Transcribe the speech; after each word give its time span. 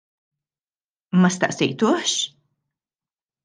Ma 1.19 1.29
staqsejtuhx? 1.35 2.11